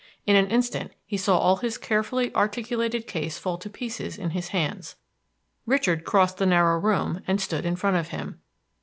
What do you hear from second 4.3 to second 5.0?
his hands.